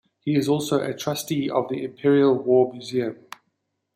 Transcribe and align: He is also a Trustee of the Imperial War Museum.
He 0.19 0.35
is 0.35 0.49
also 0.49 0.79
a 0.81 0.95
Trustee 0.95 1.47
of 1.47 1.69
the 1.69 1.83
Imperial 1.83 2.33
War 2.33 2.73
Museum. 2.73 3.19